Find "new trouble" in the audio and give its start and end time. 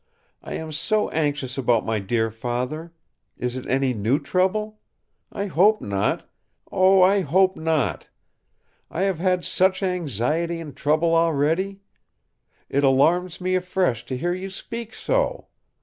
3.93-4.79